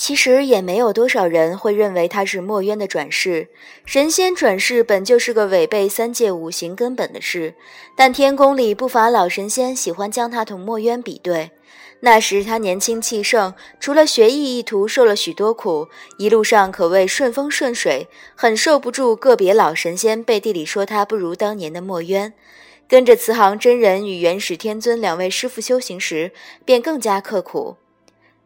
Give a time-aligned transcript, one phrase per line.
[0.00, 3.48] 其实也没有多少人会认为他是墨渊的转世。
[3.84, 7.54] 神仙转世本就是个违背三界五行根本的事，
[7.94, 11.50] 但天宫里不乏老神仙喜欢将他同墨渊比对。
[12.00, 22.32] 那时他年轻气盛，除了学艺一途，受了许多苦，一路上可谓顺风顺水，很受不住个别老神仙背地里说他不如当年的墨渊。
[22.88, 26.32] 跟着慈航真人与元始天尊两位师傅修行时，
[26.64, 27.76] 便更加刻苦。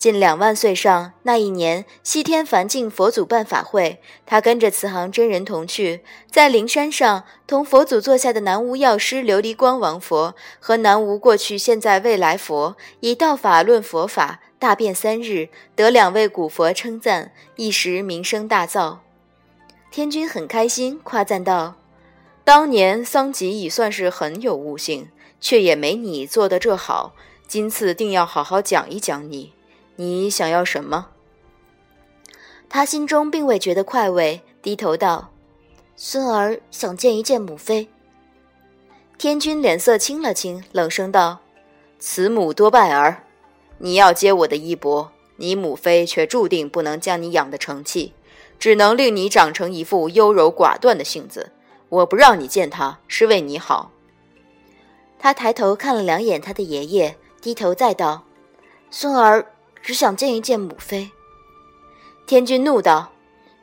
[0.00, 6.00] 近两万岁上那一年，西天梵净佛祖办法会，他跟着慈航真人同去，
[6.30, 19.00] 在灵山上同佛祖座下的南无药师琉璃光王佛和南无过去、现在、未来佛以道法论佛法，大辩三日，得两位古佛称赞，一时名声大噪。
[19.90, 21.74] 天君很开心，夸赞道
[22.42, 25.10] ：“当年桑吉已算是很有悟性，
[25.42, 27.12] 却也没你做的这好。
[27.46, 29.52] 今次定要好好讲一讲你。”
[30.00, 31.08] 你想要什么？
[32.70, 35.30] 他心中并未觉得快慰，低头道
[35.94, 37.86] ：“孙儿想见一见母妃。”
[39.18, 41.40] 天君脸色青了青，冷声道
[42.00, 43.24] ：“慈母多败儿，
[43.76, 48.14] 你要接我的衣钵，你母妃却注定不能将你养得成器，
[48.58, 51.52] 只能令你长成一副优柔寡断的性子。
[51.90, 53.90] 我不让你见她，是为你好。”
[55.20, 58.22] 他抬头看了两眼他的爷爷，低头再道
[58.90, 59.44] ：“孙儿。”
[59.82, 61.10] 只想见一见母妃。
[62.26, 63.12] 天君怒道：“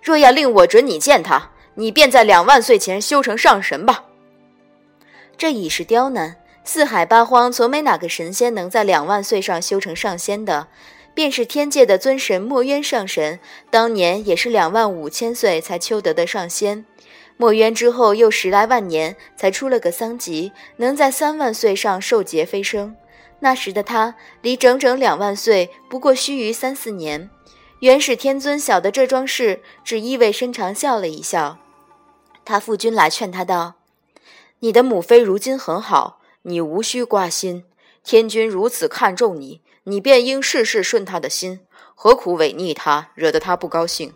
[0.01, 4.05] 若要令我准你见她，你便在两万岁前修成上神吧。”
[5.37, 6.37] 这已是刁难。
[6.63, 10.67] 四海八荒从没哪个神仙能在两万岁上修成上仙的，
[11.13, 16.85] 便是天界的尊神墨渊上神，当年也是两万五千岁才修得的上仙。
[17.37, 22.97] 墨渊之后又十来万年才出了个桑吉，能在三万岁上受劫飞升。
[23.39, 27.29] 那时的他离整整两万岁不过须臾三四年，
[27.79, 31.59] 元始天尊晓得这桩事，只意味深长笑了一笑。
[32.43, 33.75] 他父君来劝他道
[34.59, 37.65] ：“你的母妃如今很好，你无需挂心。
[38.03, 41.59] 天君如此看重你，你便应事事顺他的心，
[41.93, 44.13] 何苦违逆他，惹得他不高兴？”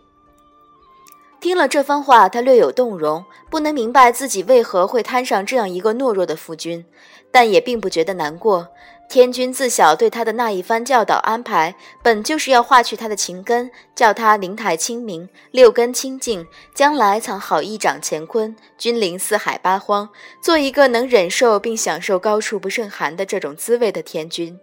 [1.42, 6.86] 听了这番话，他略有动容，不能明白自己为何会摊上这样一个懦弱的夫君，
[7.31, 8.70] 但也并不觉得难过。
[9.12, 20.08] 天君自小对他的那一番教导安排，本就是要化去他的情根，叫他灵台清明，六根清净，将来藏好一掌乾坤，君临四海八荒，
[20.42, 24.58] 做一个能忍受并享受高处不胜寒的这种滋味的天君。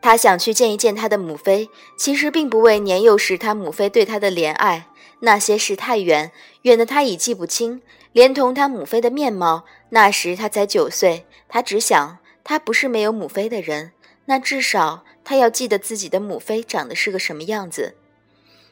[0.00, 1.68] 他想去见一见他的母妃，
[1.98, 4.86] 其实并不为年幼时他母妃对他的怜爱，
[5.18, 6.30] 那些事太远，
[6.62, 12.18] 远的他已记不清，连同他母妃的面貌，那时他才九岁，他只想。
[12.50, 13.92] 他不是没有母妃的人，
[14.24, 17.94] 那至少他要记得自己的母妃长得是个什么样子。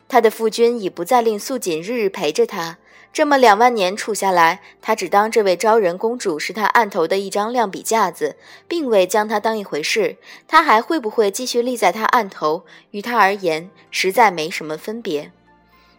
[0.09, 2.78] 他的父君已不再令素锦日日陪着他，
[3.12, 10.16] 这么两万年处下来，他只当这位昭仁公主是他案头的一张亮笔架子，并未将她当一回事。
[10.48, 15.31] 他还会不会继续立在他案头，于他而言实在没什么分别。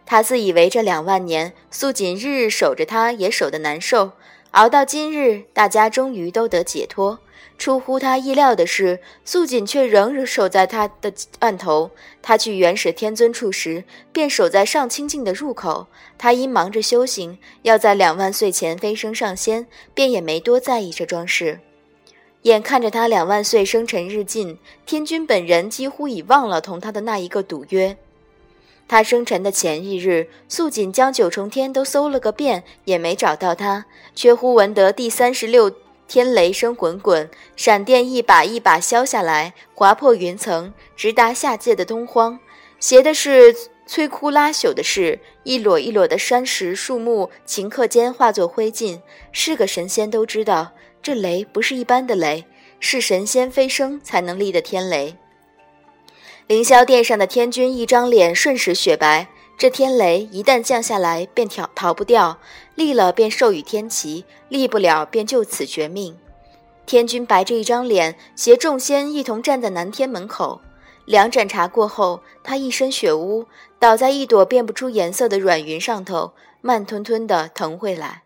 [0.04, 4.14] 他自以为这两万年，素锦日日守着他，也守得难受。
[4.50, 7.20] 熬到今日，大家终于都得解脱。
[7.58, 11.90] 出乎他意料的是，素锦却仍守在他的案头。
[12.22, 13.82] 他去元始天尊处时，
[14.12, 15.88] 便守在上清境的入口。
[16.16, 21.58] 他因忙着修行，要在两万岁前飞升上仙，便也没多在意这桩事。
[22.42, 27.96] 眼看着他两万岁生辰日近，天君本人几乎已忘了同他的那一个赌约。
[28.86, 35.74] 他生辰的前一日，素锦将九重天都搜了个遍，也没找到他，却忽闻得第三十六。
[36.08, 42.40] 天雷声滚滚，闪电一把一把削下来，划破云层，直达下界的东荒。
[42.80, 43.54] 邪的是
[43.86, 49.02] 摧枯拉朽的事，一摞一摞的山石树木，顷刻间化作灰烬。
[49.32, 50.72] 是个神仙都知道，
[51.02, 52.46] 这雷不是一般的雷，
[52.80, 55.14] 是神仙飞升才能立的天雷。
[56.46, 59.28] 凌霄殿上的天君一张脸瞬时雪白。
[59.58, 62.36] 这天雷一旦降下来，便逃逃不掉；
[62.76, 66.16] 立了便授予天齐，立不了便就此绝命。
[66.86, 70.60] 天君白着一张脸，携众仙一同站在南天门口。
[71.04, 73.46] 两盏茶过后，他一身血污，
[73.80, 78.22] 倒在一朵辨不出颜色的软云上头，慢吞吞地腾回来。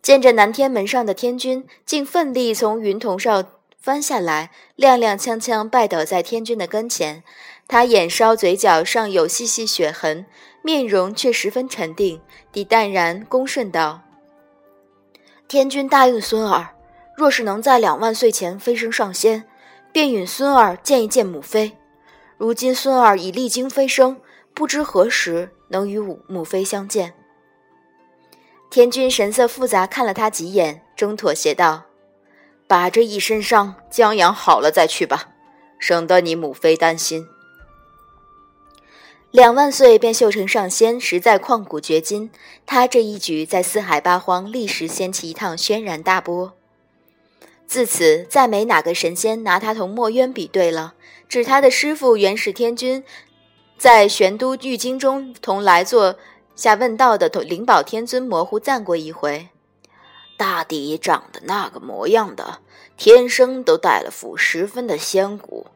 [0.00, 3.46] 见着南天门上的天君，竟奋力从云头上
[3.80, 7.24] 翻下来，踉踉跄跄拜倒在天君的跟前。
[7.68, 10.24] 他眼梢、嘴角上有细细血痕，
[10.62, 12.20] 面容却十分沉定，
[12.52, 14.02] 地淡然恭顺道
[15.48, 16.76] ：“天君答应孙儿，
[17.16, 19.44] 若是能在两万岁前飞升上仙，
[19.92, 21.72] 便允孙儿见一见母妃；
[22.38, 24.20] 如今孙儿已历经飞升，
[24.54, 27.14] 不知何时能与母母妃相见。
[28.70, 31.84] 天君神色复杂，看了他几眼，终妥协道
[32.68, 35.30] ：“把这一身伤将养好了再去吧，
[35.80, 37.26] 省得你母妃担心。”
[39.36, 42.30] 两万岁便绣成上仙，实在旷古绝今。
[42.64, 46.54] 他这一举在四海八荒立时掀起一趟轩然大波。
[47.66, 50.94] 自此，再没哪个神仙拿他同墨渊比对了。
[51.28, 53.04] 指他的师傅元始天君，
[53.76, 56.16] 在玄都玉京中同来坐
[56.54, 59.48] 下问道的灵宝天尊模糊赞过一回。
[60.38, 62.60] 大抵长得那个模样的，
[62.96, 65.66] 天生都带了副十分的仙骨。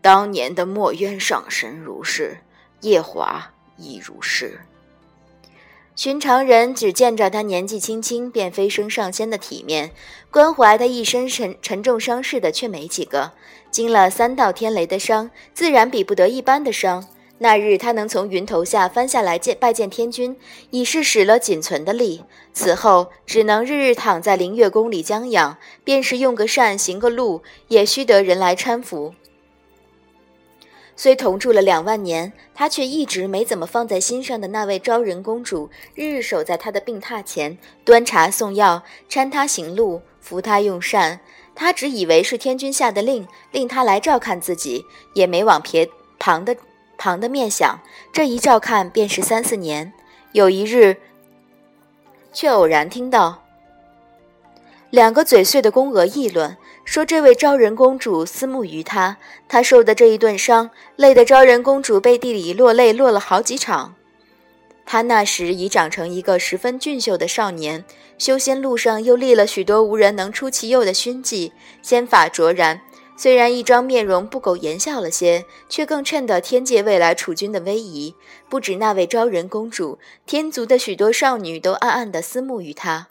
[0.00, 2.38] 当年的墨渊上神如是，
[2.80, 4.60] 夜华亦如是。
[5.96, 9.90] 寻常人只见着他年纪轻轻便飞升上仙的体面，
[10.30, 13.32] 关怀他一身沉沉重伤势的却没几个。
[13.70, 17.06] 经了三道天雷的伤，自然比不得一般的伤。
[17.42, 20.36] 那日他能从云头下翻下来见拜见天君，
[20.70, 22.22] 已是使了仅存的力。
[22.52, 29.14] 此后只能日日躺在灵月宫里将养，便是用个扇行个路，也须得人来搀扶。
[30.96, 41.20] 虽同住了两万年，他却一直没怎么放在心上的那位昭仁公主，日日守在他的病榻前，端茶送药，搀他行路，扶他用膳。
[41.54, 44.84] 他只以为是天君下的令，令他来照看自己，
[45.14, 45.88] 也没往别
[46.18, 46.56] 旁的
[46.96, 47.80] 旁的面想。
[48.12, 49.92] 这一照看便是三四年。
[50.32, 50.96] 有一日，
[52.32, 53.42] 却偶然听到
[54.90, 56.56] 两个嘴碎的宫娥议论。
[56.84, 59.16] 说这位昭仁公主思慕于他，
[59.48, 63.94] 他受的这一顿伤，累得昭仁公主背地里落泪落了好几场。
[64.84, 67.84] 他那时已长成一个十分俊秀的少年，
[68.18, 72.80] 修仙路上又立了许多无人能出其右的勋迹，仙法卓然。
[73.16, 78.16] 虽然一张面容不苟言笑了些，却更衬得天界未来储君的威仪。
[78.48, 83.08] 不止那位昭仁公主，天族的许多少女都暗暗地思慕于他。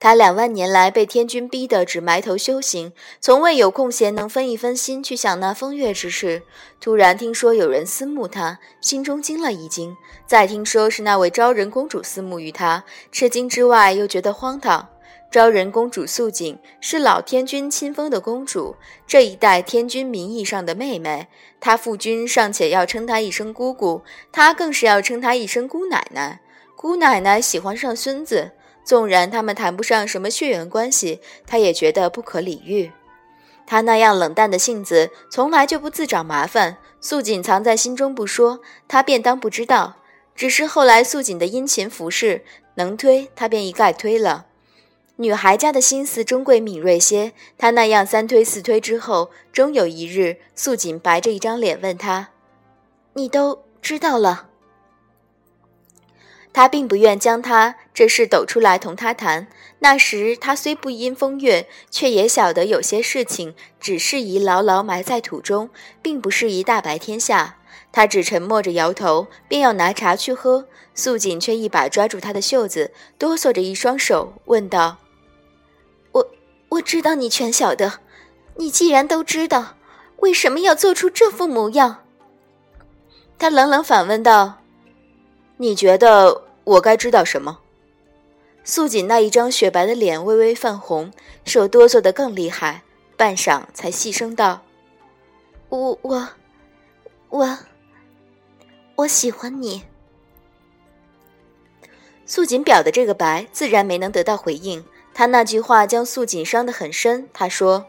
[0.00, 6.42] 他两万年来被天君逼得只埋头修行，从未有空闲能分一分心去想那风月之事。
[6.80, 9.94] 突然听说有人思慕他，心中惊了一惊；
[10.26, 12.82] 再听说是那位昭仁公主思慕于他，
[13.12, 14.88] 吃惊之外又觉得荒唐。
[15.30, 18.76] 昭仁公主素锦是老天君亲封的公主，
[19.06, 21.28] 这一代天君名义上的妹妹。
[21.60, 24.02] 他父君尚且要称她一声姑姑，
[24.32, 26.40] 她更是要称她一声姑奶奶。
[26.74, 28.52] 姑奶奶喜欢上孙子。
[28.90, 32.90] 纵然他们谈不上什么血缘关系，他也觉得不可理喻。
[33.64, 36.76] 他那样冷淡的性子，从来就不自找麻烦。
[37.00, 38.58] 素锦藏在心中不说，
[38.88, 39.94] 他便当不知道。
[40.34, 42.42] 只是后来素锦的殷勤服侍，
[42.74, 44.46] 能推他便一概推了。
[45.18, 52.30] 女孩家的心思终归敏锐些，他那样三推四推之后，终有一日，素锦白着一张脸问他
[53.14, 54.48] ：“你都知道了？”
[56.52, 59.46] 他并不愿将他这事抖出来同他谈。
[59.78, 65.70] 那时他虽不因风月，却也晓得有些事情只适宜牢牢埋在土中，
[66.02, 67.56] 并不适宜大白天下。
[67.92, 70.66] 他只沉默着摇头，便要拿茶去喝。
[70.94, 74.98] 素锦却一把抓住他的袖子，哆嗦着一双手，问道
[76.12, 76.28] ：“我
[76.70, 78.00] 我知道你全晓得，
[78.56, 79.76] 你既然都知道，
[80.18, 82.04] 为什么要做出这副模样？”
[83.38, 84.59] 他冷冷反问道。
[85.60, 87.58] 你觉得我该知道什么？
[88.64, 91.12] 素锦那一张雪白的脸微微泛红，
[91.44, 92.82] 手哆嗦的更厉害，
[93.14, 94.62] 半晌才细声道
[95.68, 96.28] ：“我我
[97.28, 97.58] 我
[98.96, 99.82] 我喜欢你。”
[102.24, 104.82] 素锦表的这个白，自然没能得到回应。
[105.12, 107.28] 他那句话将素锦伤得很深。
[107.34, 107.84] 他说：“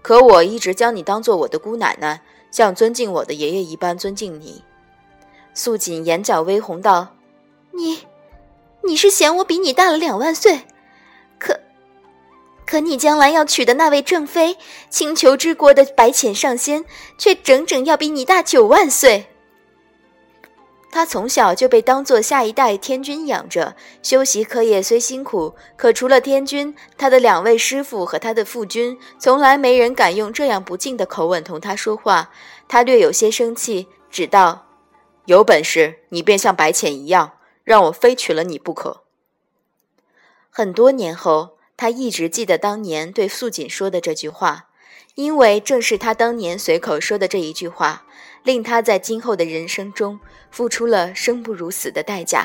[0.00, 4.64] 可我一直将你当做我的姑奶奶，像尊敬我的爷爷一般尊敬你。”
[5.54, 7.14] 素锦眼角微红道
[7.72, 8.00] ：“你，
[8.82, 10.62] 你是嫌我比你大了两万岁？
[11.38, 11.60] 可，
[12.66, 14.56] 可你将来要娶的那位正妃，
[14.90, 16.84] 青丘之国的白浅上仙，
[17.16, 19.26] 却整整要比你大九万岁。
[20.90, 32.30] 他从小就被当做下一代天君养着，修习课业虽辛苦，可除了天君，他的两位师傅和他的父君，从来没人敢用这样不敬的口吻同他说话。
[32.68, 34.63] 他略有些生气，只道。”
[35.26, 39.04] 有本事，你便像白浅一样，让我非娶了你不可。
[40.50, 44.68] 很多年后，他一直记得当年对素锦说的这句话，
[45.14, 48.06] 因为正是他当年随口说的这一句话，
[48.42, 52.44] 令他在今后的人生中付出了生不如死的代价。